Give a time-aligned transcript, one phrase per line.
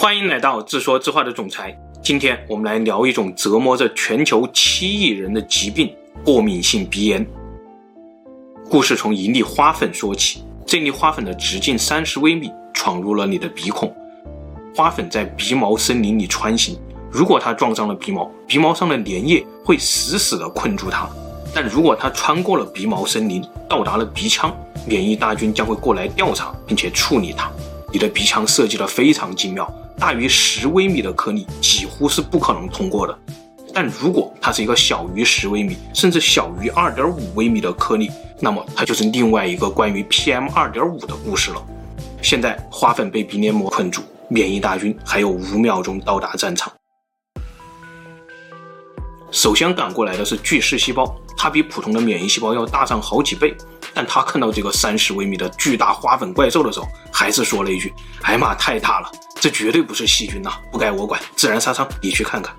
[0.00, 1.78] 欢迎来到自说自话的总裁。
[2.02, 7.26] 今天我们来聊一种折磨着全球七亿人的疾病——过敏性鼻炎。
[8.70, 10.42] 故事从一粒花粉说起。
[10.64, 13.94] 这粒花粉的直径三十微米，闯入了你的鼻孔。
[14.74, 16.78] 花粉在鼻毛森林里穿行，
[17.12, 21.10] 如果它撞上了鼻毛，鼻毛上的粘液会死死地困住它；
[21.54, 24.50] 但如果它穿过了鼻毛森林，到达了鼻腔，
[24.86, 27.52] 免疫大军将会过来调查并且处理它。
[27.92, 29.70] 你的鼻腔设计得非常精妙。
[30.00, 33.18] 大于十微米的颗粒几乎是不可能通过的，
[33.74, 38.10] 但如果它是一个小于十微米，甚至小于二点五微米的颗粒，
[38.40, 41.62] 那么它就是另外一个关于 PM 二点五的故事了。
[42.22, 46.72] 现在花粉被鼻黏膜困住，免疫大军还有五秒钟到达战场。
[49.30, 53.54] 首先赶过来的是巨噬细胞，它比普通的免疫细胞要大上好几倍。
[53.92, 61.20] 但他看到这个三十微米的巨大花粉怪兽的时候，还是说了一句：“哎妈，太大了，这绝对不是细菌呐，不该我管。
[61.36, 62.54] 自然杀伤，你去看看。”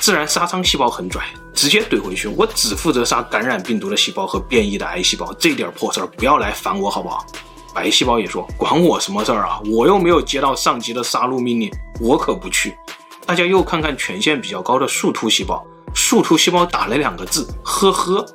[0.00, 7.26] 自然杀伤细胞很拽，直接怼回去：“我只负责杀感染病毒的细胞和变异的癌细胞，这点破事儿不要来烦我好不好？”
[7.74, 11.70] 白细胞也说：“管我什么事儿啊，我又没有接到上级的杀戮命令，
[12.00, 12.74] 我可不去。”
[13.26, 15.62] 大家又看看权限比较高的树突细胞，
[15.94, 18.26] 树突细胞打了两个字：“呵呵。”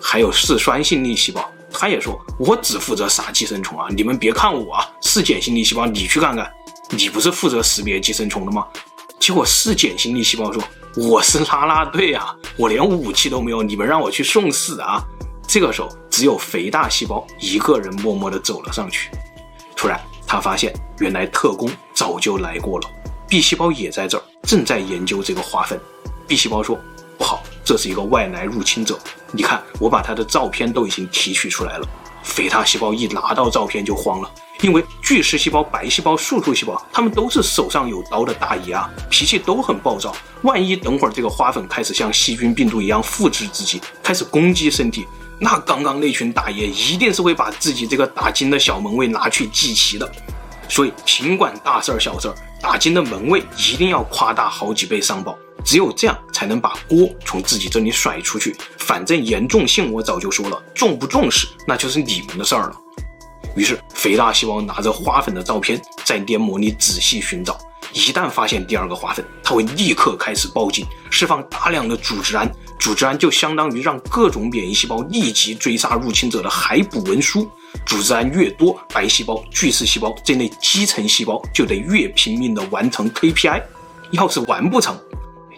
[0.00, 1.46] 还有嗜酸性粒细胞。
[1.72, 6.50] 他也说：“我只负责杀寄生虫啊，你们别看我啊，嗜碱性粒细胞你去看看，
[6.90, 8.66] 你不是负责识别寄生虫的吗？”
[9.18, 10.62] 结果嗜碱性粒细胞说
[10.96, 15.02] ：“我是拉拉队啊，我连武器都没有，你们让我去送死啊！”
[15.46, 19.10] 这个时候，只有肥大细胞一个人默默地走了上去。
[19.76, 22.88] 突然，他发现原来特工早就来过了
[23.28, 25.78] ，B 细胞也在这儿，正在研究这个花粉。
[26.26, 26.78] B 细胞说
[27.18, 28.98] ：“不好。”这是一个外来入侵者，
[29.32, 31.86] 你看，我把他的照片都已经提取出来了。
[32.22, 40.14] 肥大细胞一拿到照片就慌了，因为巨噬细胞、白细胞、树突细胞，他们都是手上有刀的大爷啊，脾气都很暴躁。
[40.42, 45.06] 万一等会儿这个花粉开始像细菌、病毒一样复制自己，开始攻击身体，
[45.38, 50.10] 那刚刚那群大爷一定是会把自己这个打金的小门卫拿去祭旗的。
[50.68, 55.36] 所以，尽管大事儿、小事儿，打金的门卫一定要夸大好几倍上报。
[55.64, 58.56] 只有这样才能把锅从自己这里甩出去。
[58.78, 62.76] 反正严重性我早就说了，重不重视那就是你们的事儿了。
[63.56, 67.58] 于是肥大细胞拿着花粉的照片在黏膜里仔细寻找，
[67.92, 72.50] 一旦发现第二个花粉，它会立刻开始报警，释放大量的组织胺。
[72.78, 77.46] 组织胺就相当于让各种免疫细胞立即追杀入侵者的海捕文书。
[77.84, 83.62] 组织胺越多，白细胞、巨噬细胞这类基层细胞就得越拼命地完成 KPI。
[84.12, 84.98] 要是完不成，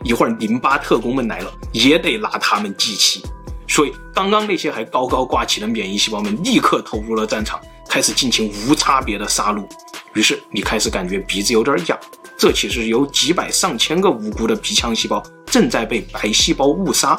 [0.04, 3.22] 一会儿淋巴特工们来了，也得拿他们祭旗。
[3.68, 9.64] 所以，刚刚那些还高高挂起的免疫细胞们立刻投入了战场，开始进行无差别的杀戮。
[10.14, 11.98] 于是，你开始感觉鼻子有点痒，
[12.36, 17.18] 这其实有几百上千个无辜的鼻腔细胞正在被白细胞误杀。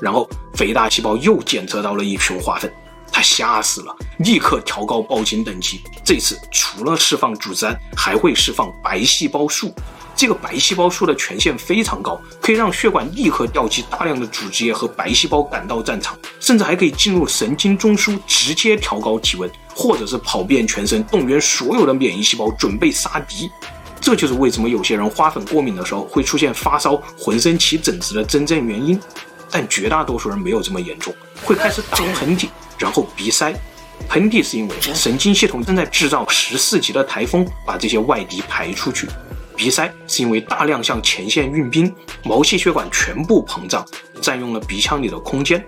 [0.00, 2.72] 然后，肥大细胞又检测到了一群花粉，
[3.12, 5.82] 他吓死了，立刻调高报警等级。
[6.02, 9.72] 这次除了释放组织胺，还会释放白细胞素。
[10.14, 23.50] 这个白细胞素的权限非常高，可以让血管立刻调集大量的组织液和白细胞赶到战场，甚至还可以进入神经中枢，直接调高体温，或者是跑遍全身，动员所有的免疫细胞准备杀敌。
[24.00, 29.00] 这就是为什么有些人花粉过敏的时候会出现发烧、浑身起疹子的真正原因。
[29.52, 31.14] 但绝大多数人没有这么严重，
[31.44, 32.48] 会开始打喷嚏，
[32.78, 33.54] 然后鼻塞。
[34.08, 39.06] 喷嚏是因为神经系统正在制造十四级的台风，把这些外敌排出去。
[39.54, 43.86] 鼻塞是因为大量向前线运兵，毛细血管全部膨胀，
[44.20, 45.64] 占用了鼻腔里的空间。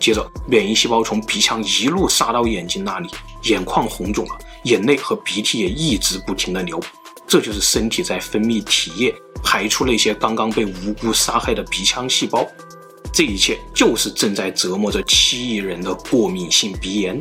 [0.00, 3.10] 接着，免疫细胞从鼻腔一路杀到眼睛那里，
[3.42, 6.80] 眼眶红肿了，眼泪和鼻涕也一直不停地流。
[7.26, 12.48] 这就是身体在分泌体液，排出那些刚刚被无辜杀害的鼻腔细胞。
[13.12, 17.18] 这一切就是正在折磨着七亿人的过敏性鼻炎。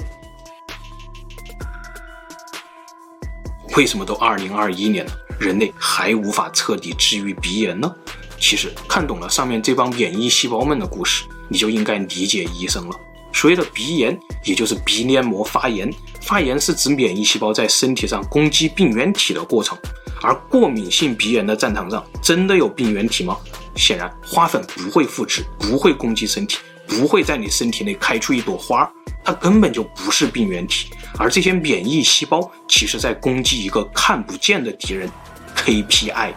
[3.76, 5.12] 为什么都二零二一年了？
[5.40, 7.94] 人类还无法彻底治愈鼻炎呢？
[8.40, 12.96] 其实看懂了上面这帮免疫细胞们的故事，你就应该理解医生了。
[13.34, 15.94] 所谓的鼻炎，也就是鼻黏膜发炎。
[16.22, 19.78] 发炎是指免疫细胞在身体上攻击病原体的过程。
[20.22, 23.38] 而过敏性鼻炎的战场上，真的有病原体吗？
[23.78, 26.58] 显然，花粉不会复制，不会攻击身体，
[26.88, 28.92] 不会在你身体内开出一朵花儿。
[29.24, 35.10] 它根本就不是病原体，而这些免疫细胞其实在攻击一个看不见的敌人
[35.56, 36.34] ——KPI。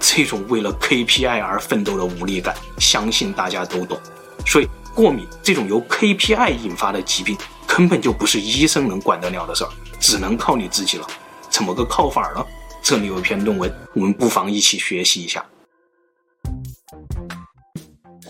[0.00, 3.96] 这种为了 KPI 而奋斗的无力感，相信大家都懂。
[4.44, 11.06] 所以，过敏这种由 KPI 引发的疾病，根本就不是医生能管得了的事儿，只能靠你自己了。
[11.48, 12.44] 怎么个靠法呢？
[12.82, 15.44] 这里有一篇论文，我们不妨一起学习一下。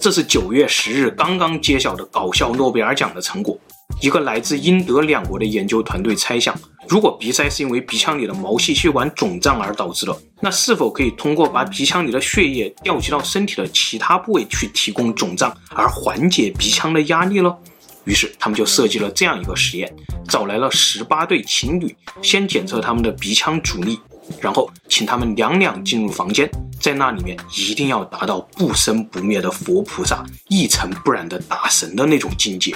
[0.02, 3.56] 这是九月十日刚刚揭晓的搞笑诺贝尔奖的成果。
[4.00, 6.52] 一个来自英德两国的研究团队猜想，
[6.88, 17.56] 如果鼻塞是因为鼻腔里的毛细血管肿胀而导致的，那是否可以通过把鼻腔里的血液调集到身体的其他部位去提供肿胀，而缓解鼻腔的压力呢？
[18.04, 19.88] 于是他们就设计了这样一个实验，
[20.28, 24.00] 找来了十八对情侣，先检测他们的鼻腔阻力，
[24.40, 26.50] 然后请他们两两进入房间，
[26.80, 32.74] 在那里面一定要达到不生不灭的佛菩萨，一尘不染的大神的那种境界。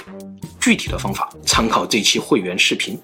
[0.59, 2.99] 具体的方法参考这期会员视频。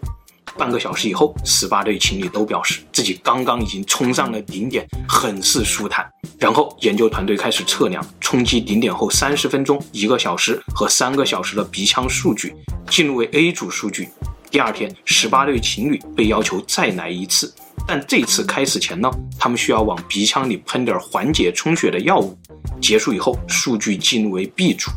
[0.56, 6.08] 半个小时以后，十八对情侣都表示自己刚刚已经冲上了顶点，很是舒坦。
[6.38, 12.54] 然后研究团队开始测量冲击顶点后三十分钟、一个小时和三个小时的鼻腔数据，
[12.88, 14.10] 记录为 A 组数据。
[14.52, 17.52] 第二天，十八对情侣被要求再来一次，
[17.88, 22.38] 但这次开始前呢，他们需要往鼻腔里喷点缓解充血的药物。
[22.82, 24.90] 结束以后，数据记录为 B 组。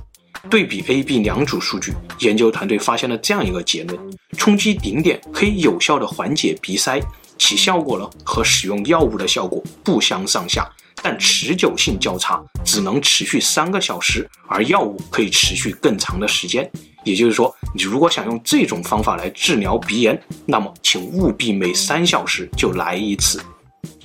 [0.48, 3.98] 对比 A、B 两组数据，研究团队发现了这样一个结论：
[4.36, 7.00] 冲击顶点可以有效的缓解鼻塞，
[7.36, 10.70] 其效果呢和使用药物的效果不相上下，
[11.02, 16.69] 但持久性较差，只能持续三个小时，而药物可以持续更长的时间。
[17.04, 23.40] 也就是说，你如果想用这种方法来治疗鼻炎，那么请务必每三小时就来一次。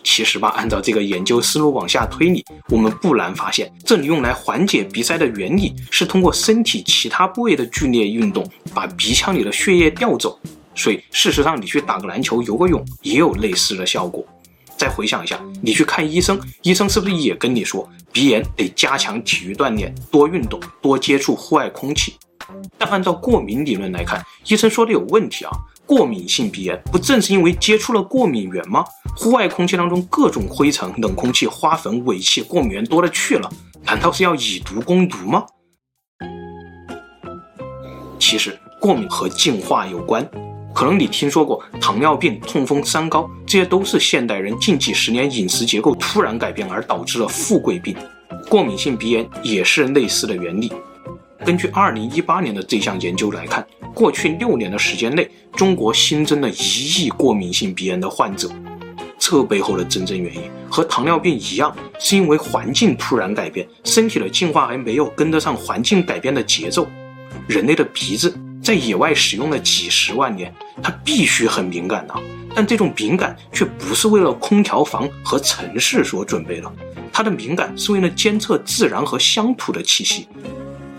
[0.03, 10.39] 其实吧，按照这个研究思路往下推理，我们不难发现，这里用来缓解鼻塞的原理是通过身体其他部位的剧烈运动，把鼻腔里的血液调走。
[10.75, 14.25] 所以事实上，你去打个篮球、游个泳也有类似的效果。
[14.81, 22.15] 再回想一下，你去看医生，医生是不是也跟你说，鼻炎得加强体育锻炼、多运动、多接触户外空气？
[22.79, 25.51] 但按照过敏理论来看，医生说的有问题啊。
[25.85, 28.83] 过敏性鼻炎不正是因为接触了过敏源吗？
[29.15, 33.47] 户外空气当中各种灰尘、冷空气、花粉、尾气，过敏源多了去了，
[33.83, 35.45] 难道是要以毒攻毒吗？
[38.17, 40.27] 其实过敏和进化有关，
[40.73, 47.95] 可能你听说过糖尿病、痛风、三高，这些都是现代人近几十年饮食结构突然改变而导致的富贵病。
[48.49, 50.71] 过敏性鼻炎也是类似的原理。
[51.45, 58.49] 根据2018年的这项研究来看，过去六年的时间内，中国新增了一亿过敏性鼻炎的患者。
[59.17, 66.87] 这背后的真正原因和糖尿病一样，是因为环境突然改变，身体的进化还没有跟得上环境改变的节奏。
[67.47, 70.53] 人类的鼻子在野外使用了几十万年，
[70.83, 72.13] 它必须很敏感的，
[72.55, 76.71] 但这种敏感却不是为了空调房和城市所准备的，
[77.11, 80.27] 它的敏感是为了监测自然和乡土的气息。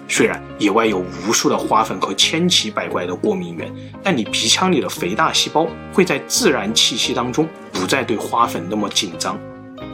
[0.09, 3.73] 虽然野外有无数的花粉和千奇百怪的过敏源，
[4.03, 9.39] 但你鼻腔里的肥大细胞会在自然气息当中不再对花粉那么紧张。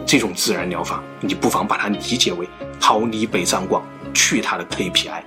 [0.05, 2.49] 这种自然疗法，你不妨把它理解为
[2.81, 5.23] 逃离北上广，去它的 KPI，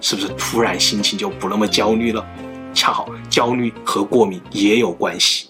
[0.00, 2.24] 是不是突然心情就不那么焦虑了？
[2.74, 5.48] 恰好焦虑和过敏也有关系。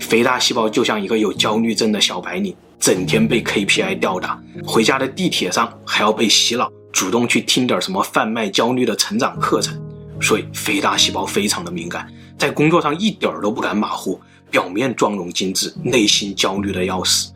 [0.00, 2.54] 肥大细胞就像一个有焦虑症的小白领。
[2.80, 9.80] 整天被 KPI 吊打，回家的地铁上还要被洗脑，主动去听点什么贩卖焦虑的成长课程，
[10.20, 12.06] 所以肥大细胞非常的敏感，
[12.36, 17.32] 在工作上一点儿都不敢马虎，表面妆容精致，内心焦虑的要死。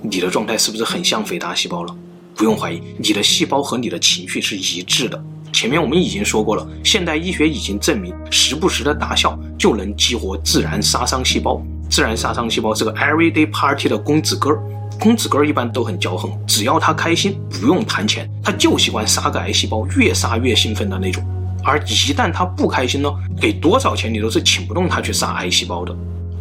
[0.00, 1.96] 你的状态是不是很像肥大细胞了？
[2.38, 5.20] 不用怀疑，你的细胞和你的情绪是一致的。
[5.52, 11.60] 前面我们已经说过了，现代医学已经证明，时不时的大笑就能激活自然杀伤细胞。
[11.90, 14.62] 自然杀伤细胞是个 everyday party 的公子哥儿，
[15.00, 21.20] 公子哥儿一般都很骄横，只要他开心，不用谈钱，他就喜欢杀个癌细胞，越杀越兴奋的那种。
[21.64, 25.92] 而一旦他不开心呢，给多少钱你都是请不动他去杀癌细胞的。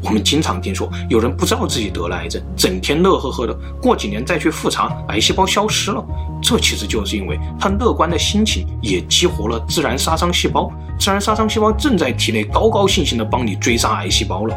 [0.04, 6.04] 我们经常听说有人不知道自己得了癌症，整天乐呵呵的，过几年再去复查，癌细胞消失了。
[6.42, 14.56] 这其实就是因为他乐观的心情也激活了自然杀伤细胞，自然杀伤细胞正在体内高高兴兴的帮你追杀癌细胞了。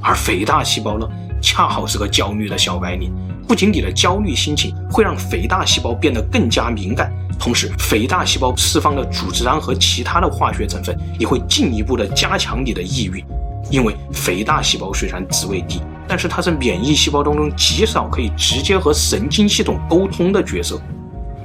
[0.00, 1.08] 而肥大细胞呢，
[1.42, 3.12] 恰好是个焦虑的小白领。
[3.48, 13.24] 不仅你的焦虑心情会让肥大细胞变得更加敏感，同时肥大细胞释放的组织胺和其他的化学成分也会进一步的加强你的抑郁。
[13.70, 20.80] 因为肥大细胞虽然职位低，但是它是免疫细胞当中极少可以直接和神经系统沟通的角色。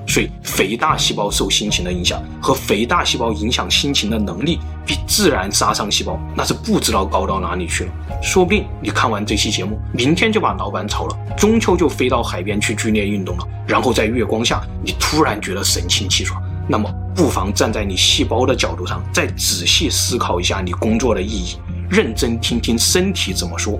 [0.05, 7.93] 所以，肥大细胞受心情的影响和肥大细胞影响心情的能力，比自然杀伤细胞那是不知道高到哪里去了。
[8.21, 16.41] 说不定你看完这期节目，明天就把老板炒了，中秋就飞到海边去剧烈运动了，然后在月光下，你突然觉得神清气爽。
[16.67, 21.55] 那么，不妨站在你细胞的角度上，再仔细思考一下你工作的意义。
[21.93, 23.79] 认真听听身体怎么说。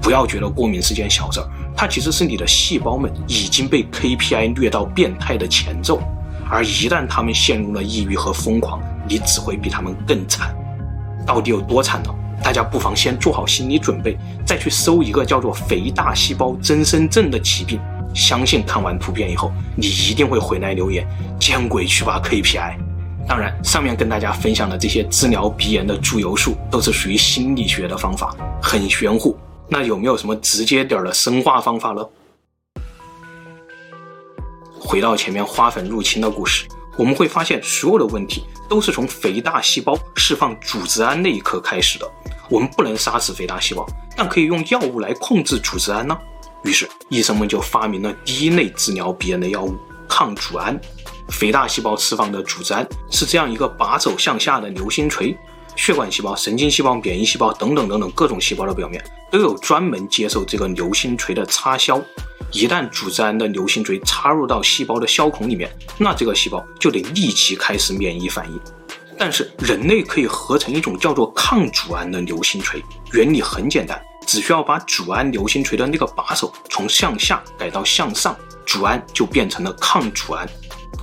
[0.00, 6.00] 不要觉得过敏是件小事儿，它其实是你的细胞们已经被 KPI 虐到变态的前奏。
[6.48, 10.54] 而一旦他们陷入了抑郁和疯狂，你只会比他们更惨。
[11.26, 12.08] 到底有多惨呢？
[12.42, 17.78] 大家不妨先做好心理准备，再去搜一个叫做肥大细胞增生症的疾病。
[18.14, 21.06] 相信看完图片以后，你一定会回来留言：
[21.38, 22.93] 见鬼去吧 KPI！
[23.26, 29.36] 当然，上面跟大家分享的这些治疗鼻炎的注油术，都是属于心理学的方法，很玄乎。
[29.66, 32.06] 那有没有什么直接点的生化方法呢？
[34.78, 36.66] 回到前面花粉入侵的故事，
[36.98, 42.06] 我们会发现所有的问题都是从肥大细胞释放组织胺那一刻开始的。
[42.50, 46.16] 我们不能杀死肥大细胞，但可以用药物来控制组织胺呢。
[46.62, 49.74] 于是医生们就发明了第一类治疗鼻炎的药物——
[50.06, 50.78] 抗组胺。
[51.30, 55.36] 肥大细胞释放的组织胺是这样一个把手向下的流星锤，
[55.76, 62.00] 血管细胞、神经细胞、免疫细胞等等等等各种细胞的表面都有专门接受这个流星锤的插销。
[62.52, 68.60] 一旦组织胺的流星锤插入到细胞的销孔里面，那这个细胞就得立即开始免疫反应。
[69.18, 72.80] 但是人类可以合成一种叫做抗组胺的流星锤，
[73.12, 80.48] 原理很简单，只需要把组胺流星锤的那个把手从向下改到向上，组胺就变成了抗组胺。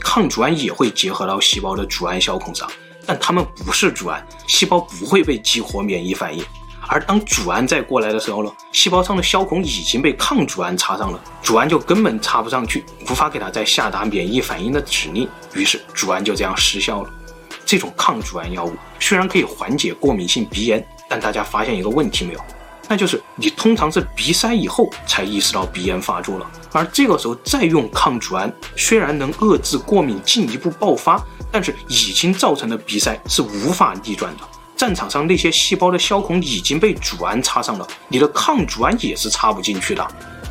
[0.03, 2.69] 抗组胺也会结合到细胞的组胺销孔上，
[3.05, 6.43] 但它们不是组胺，细胞不会被激活免疫反应。
[6.87, 17.09] 而当组胺再过来的时候呢，细胞上的销孔已经被抗组胺插上了，组胺就根本插不上去，无法给它再下达免疫反应的指令，于是组胺就这样失效了。
[17.65, 22.39] 这种抗组胺药物虽然可以缓解过敏性鼻炎，但大家发现一个问题没有？
[22.91, 34.43] 那就是你通常是鼻塞以后才意识到鼻炎发作了，而这个时候再用抗组胺，虽然能遏制过敏进一步爆发，但是已经造成的鼻塞是无法逆转的。
[34.75, 40.05] 战场上那些细胞的销孔已经被组胺插上了，你的抗组胺也是插不进去的，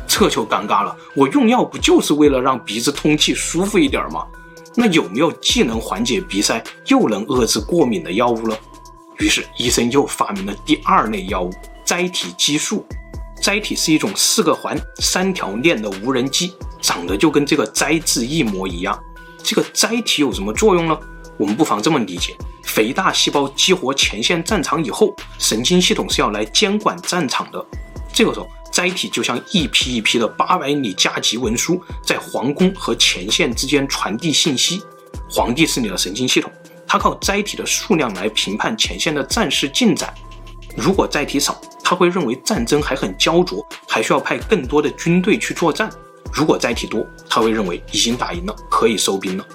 [0.07, 0.97] 这就尴尬了。
[1.15, 4.25] 我用药不就是为了让鼻子通气舒服一点吗？
[4.73, 8.57] 那有没有既能缓解鼻塞又能遏制过敏的药物呢？
[9.19, 11.51] 于是医生又发明了第二类药物——
[11.85, 12.85] 载体激素。
[13.41, 18.97] 载体是一种四个环、三条链的无人机，长得就跟这个“载”字一模一样。
[19.43, 20.95] 这个载体有什么作用呢？
[21.37, 27.65] 我们不妨这么理解：肥大细胞激活前线战场以后，神经系统是要来监管战场的。
[28.13, 34.83] 这个时候，载体就像一批一批的八百里加急文书，在皇宫和前线之间传递信息。
[35.27, 36.51] 皇帝是你的神经系统，
[36.85, 40.13] 他靠载体的数量来评判前线的战事进展。
[40.75, 45.89] 如果载体少，他会认为战争还很焦灼，还需要派更多的军队去作战；
[46.33, 49.45] 如果载体多，他会认为已经打赢了，可以收兵了。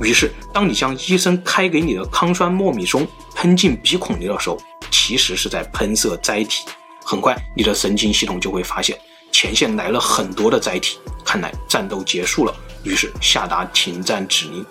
[0.00, 4.56] 于是，当你将医生开给你的抗酸莫米松喷进鼻孔里的时候，
[4.90, 6.64] 其实是在喷射载体。
[7.04, 8.96] 很快，你的神经系统就会发现
[9.32, 14.64] 前线来了很多的载体，看来战斗结束了，于是下达停战指令。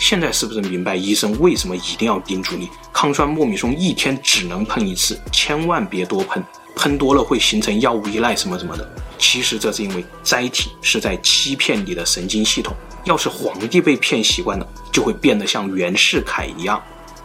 [0.00, 6.42] 现在是不是明白医生为什么一定要叮嘱你抗酸莫米松一天只能喷一次，千万别多喷，
[6.74, 8.90] 喷多了会形成药物依赖什么什么的？
[9.18, 12.74] 其实这是因为载体是在欺骗你的神经系统。
[13.04, 16.82] 要是皇帝被骗习惯了，就会变得像袁世凯一样。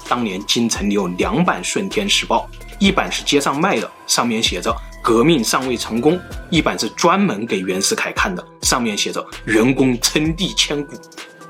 [0.09, 2.47] 当年京城里有两版《顺天时报》。
[2.77, 6.19] 一版是街上卖的，上面写着“革命尚未成功”；
[6.51, 10.93] 一版是专门给袁世凯看的，上面写着“袁公称帝千古”。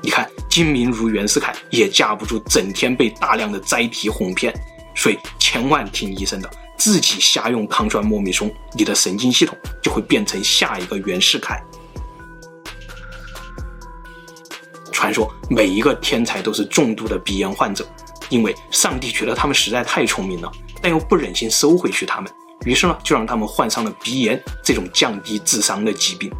[0.02, 4.54] 你看，精明如袁世凯也架不住整天被大量的甾体哄骗，
[4.94, 11.60] 所以千万听医生的，自己瞎用抗酸莫米松，你的神经系统就会变成下一个袁世凯。
[14.92, 17.86] 传说每一个天才都是重度的鼻炎患者，
[18.28, 20.50] 因为上帝觉得他们实在太聪明了。
[20.80, 22.30] 但又不忍心收回去他们，
[22.64, 26.30] 于是呢，就让他们患上了鼻炎这种降低智商的疾病。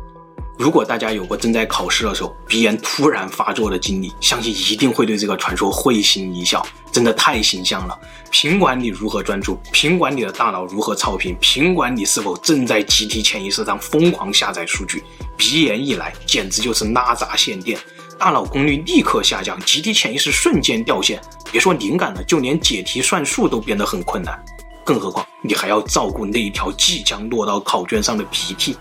[0.58, 7.98] 如果大家有过正在考试的时候鼻炎突然发作的经历，相信一定会对这个传说会心一笑，真的太形象了。
[8.32, 15.04] 尽管你如何专注，尽管你的大脑如何超频，尽管你是否正在集体潜意识上疯狂下载数据，
[15.36, 17.78] 鼻炎一来，简直就是拉闸限电。
[18.18, 21.20] 大脑功率立刻下降，集体潜意识瞬间掉线。
[21.52, 24.42] 别说灵感了，就连解题算数都变得很困难。
[24.82, 28.74] 更何况你还要照顾那一条即将落到考卷上的鼻涕。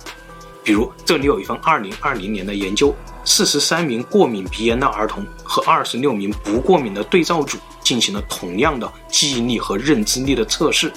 [0.66, 2.92] 比如这里有一份2020年的研究，
[3.24, 10.92] 四十三名过敏鼻炎的儿童和二十六名不过敏的对照组进行了同样的记忆力和认知力的测试。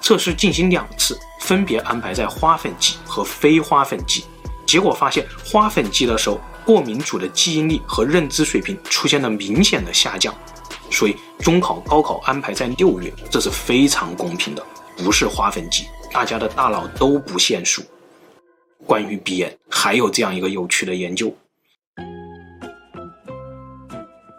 [0.00, 4.24] 测试进行两次，分别安排在花粉季和非花粉季。
[4.66, 10.34] 结果发现，花粉季的时候，过敏组的记忆力和认知水平出现了明显的下降，
[10.90, 14.66] 所以中考、高考安排在六月，这是非常公平的。
[14.96, 17.82] 不是花粉季，大家的大脑都不限速。
[18.84, 21.34] 关于鼻炎，还有这样一个有趣的研究。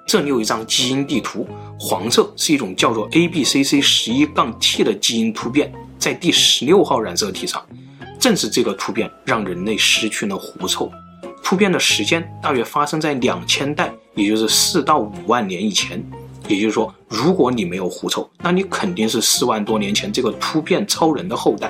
[0.08, 7.66] 这里有一张基因地图，黄色是一种叫做 ABCC 十一杠 T 的基因突变，在第十六号染色体上。
[8.20, 10.92] 正是这个突变让人类失去了狐臭。
[11.44, 16.04] 突变的时间大约发生在两千代，也就是四到五万年以前。
[16.48, 21.70] 也就是说，如果你没有狐臭，那你肯定是四万多年前这个突变超人的后代。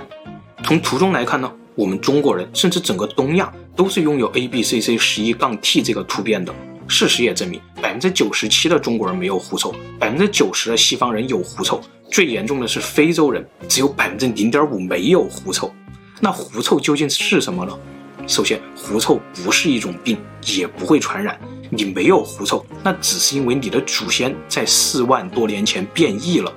[0.64, 6.52] 从图中来看呢，我们中国人甚至整个东亚都是拥有 ABCC 十一杠 T 这个突变的。
[6.88, 11.80] 事实也证明，百分之九十七的中国人没有狐臭，百分之九十的西方人有狐臭，
[12.10, 15.72] 最严重的是非洲人，只有百分之零点五没有狐臭。
[16.20, 17.78] 那狐臭究竟是什么呢？
[18.26, 20.18] 首先，狐臭不是一种病，
[20.58, 21.40] 也不会传染。
[21.70, 26.52] 你没有狐臭，那只是因为你的祖先在四万多年前变异了。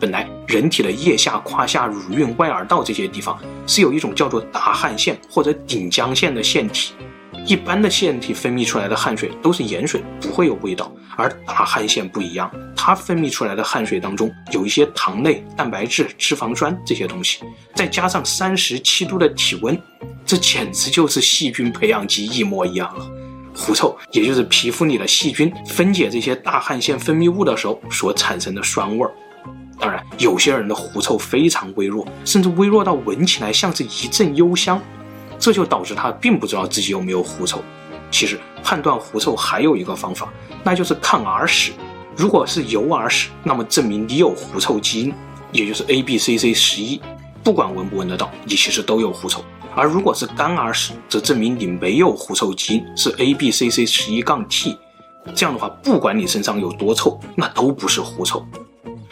[0.00, 6.94] 本来人体的腋下、胯下、乳晕、外耳道这些地方是有一种叫做大汗腺或者顶浆腺的腺体。
[7.46, 10.92] 一般的腺体分泌出来的汗水都是盐水，不会有味道。
[11.16, 17.40] 而大汗腺不一样，它分泌出来的汗水当中有一些糖类、蛋白质、脂肪酸这些东西，
[17.74, 19.80] 再加上三十七度的体温，
[20.24, 23.10] 这简直就是细菌培养基一模一样了。
[23.56, 29.12] 狐臭也就是皮肤里的细菌分解这些大汗腺分泌物的时候所产生的酸味儿。
[29.78, 34.80] 当然，有些人的狐臭非常微弱，甚至微弱到闻起来像是一阵幽香。
[35.38, 37.62] 这就导致他并不知道自己有没有狐臭。
[38.10, 40.28] 其实判断狐臭还有一个方法，
[40.64, 41.72] 那就是看耳屎。
[42.16, 45.14] 如果是有耳屎，那么证明你有狐臭基因，
[45.52, 47.00] 也就是 ABCC 十一。
[47.44, 49.44] 不管闻不闻得到，你其实都有狐臭。
[49.76, 54.76] 而如果是干耳屎，则证明你没有狐臭基因，是 ABCC 十一杠 T。
[55.36, 58.44] 这样的话，不管你身上有多臭，那都不是狐臭。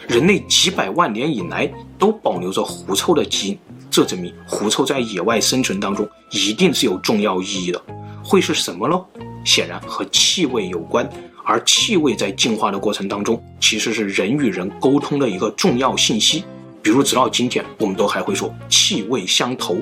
[0.07, 3.59] 人类几百万年以来都保留着狐臭的基因。
[3.89, 7.81] 这证明狐臭在野外生存当中一定是有重要意义的，
[8.23, 8.99] 会是什么呢？
[9.43, 11.09] 显然和气味有关，
[11.43, 16.43] 而气味在进化的过程当中其实是人与人沟通的一个重要信息。
[16.81, 19.77] 比如直到今天，我们都还会说气味相投，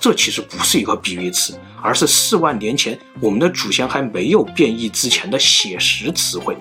[0.00, 6.56] 这其实不是一个比喻词，而是四万年前我们的祖先还没有变异之前的写实词汇。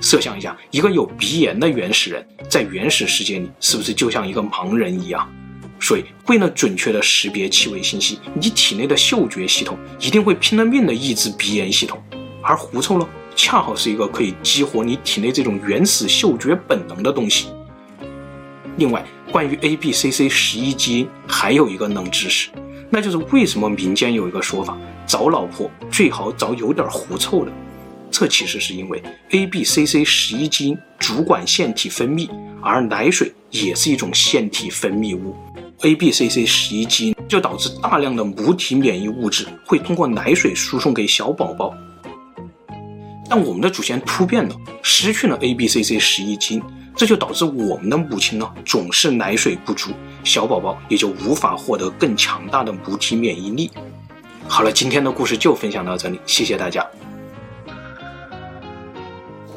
[0.00, 5.28] 设想一下，一个有鼻炎的原始人，在原始世界里是不是就像一个盲人一样？
[5.78, 12.02] 所以，为了准确地识别气味信息，你体内的嗅觉系统一定会拼了命地抑制鼻炎系统。
[12.42, 17.48] 而狐臭呢，恰好是一个可以激活你体内这种原始嗅觉本能的东西。
[18.76, 22.48] 另外，关于 ABCC 十一基因还有一个冷知识，
[22.88, 27.52] 那就是为什么民间有一个说法，找老婆最好找有点狐臭的。
[28.18, 32.26] 这其实是因为 ABCC 十一基因主管腺体分泌，
[32.62, 35.36] 而奶水也是一种腺体分泌物。
[35.80, 41.74] ABCC 十一基因就导致大量的母体免疫物质会通过奶水输送给小宝宝，
[43.28, 46.62] 但我们的祖先突变了，失去了 ABCC 十一基因，
[46.96, 49.90] 这就导致我们的母亲呢总是奶水不足，
[50.24, 53.70] 小宝宝也就无法获得更强大的母体免疫力。
[54.48, 56.82] 好了，今天的故事就分享到这里，谢谢大家。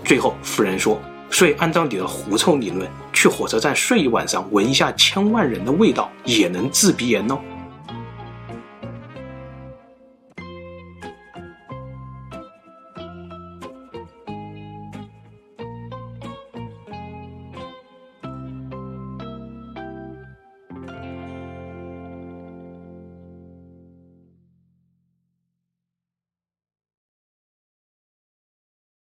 [0.09, 0.99] 最后，夫人说。
[1.29, 7.39] 所以，按照你的狐臭理论，去火车站睡一晚上，闻一下千万人的味道，也能治鼻炎哦。